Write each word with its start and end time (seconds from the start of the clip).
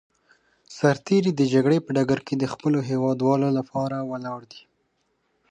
سرتېری 0.77 1.31
د 1.35 1.41
جګړې 1.53 1.77
په 1.85 1.89
ډګر 1.95 2.19
کې 2.27 2.35
د 2.37 2.43
خپلو 2.53 2.79
هېوادوالو 2.89 3.47
لپاره 3.57 3.97
ولاړ 4.11 4.41
دی. 4.51 4.61